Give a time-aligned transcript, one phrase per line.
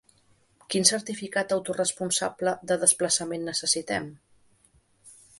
[0.75, 4.07] Quin certificat autoresponsable de desplaçament necessitem?